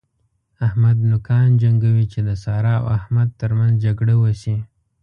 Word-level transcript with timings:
احمد 0.67 0.97
نوکان 1.09 1.47
جنګوي 1.61 2.05
چې 2.13 2.19
د 2.27 2.29
سارا 2.43 2.73
او 2.81 2.85
احمد 2.99 3.29
تر 3.41 3.51
منځ 3.57 3.73
جګړه 3.85 4.13
وشي. 4.23 4.57